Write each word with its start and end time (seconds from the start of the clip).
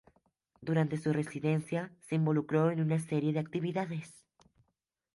Durante 0.61 0.97
su 0.97 1.13
residencia, 1.13 1.91
se 1.99 2.15
involucró 2.15 2.71
en 2.71 2.81
una 2.81 2.97
serie 2.97 3.33
de 3.33 3.39
actividades. 3.39 4.25